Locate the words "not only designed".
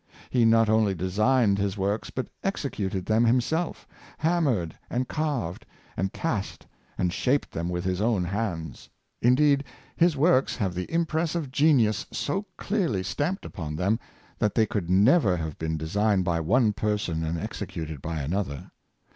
0.45-1.59